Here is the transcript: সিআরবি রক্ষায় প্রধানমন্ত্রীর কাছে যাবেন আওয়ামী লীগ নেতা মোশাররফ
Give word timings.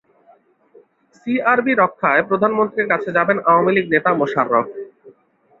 সিআরবি 1.15 1.73
রক্ষায় 1.75 2.21
প্রধানমন্ত্রীর 2.29 2.91
কাছে 2.91 3.09
যাবেন 3.17 3.37
আওয়ামী 3.43 3.71
লীগ 3.73 3.85
নেতা 3.93 4.11
মোশাররফ 4.19 4.67